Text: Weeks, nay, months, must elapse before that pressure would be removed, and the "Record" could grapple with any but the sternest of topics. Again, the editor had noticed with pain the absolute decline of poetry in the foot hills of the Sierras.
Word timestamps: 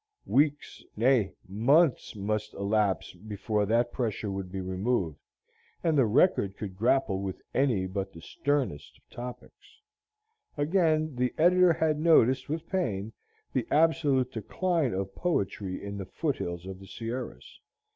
Weeks, 0.25 0.83
nay, 0.97 1.35
months, 1.47 2.15
must 2.15 2.55
elapse 2.55 3.13
before 3.13 3.67
that 3.67 3.91
pressure 3.91 4.31
would 4.31 4.51
be 4.51 4.59
removed, 4.59 5.19
and 5.83 5.95
the 5.95 6.07
"Record" 6.07 6.57
could 6.57 6.75
grapple 6.75 7.21
with 7.21 7.39
any 7.53 7.85
but 7.85 8.11
the 8.11 8.19
sternest 8.23 8.97
of 8.97 9.07
topics. 9.11 9.79
Again, 10.57 11.15
the 11.17 11.35
editor 11.37 11.73
had 11.73 11.99
noticed 11.99 12.49
with 12.49 12.67
pain 12.67 13.13
the 13.53 13.67
absolute 13.69 14.31
decline 14.31 14.91
of 14.95 15.13
poetry 15.13 15.85
in 15.85 15.99
the 15.99 16.07
foot 16.07 16.37
hills 16.37 16.65
of 16.65 16.79
the 16.79 16.87
Sierras. 16.87 17.59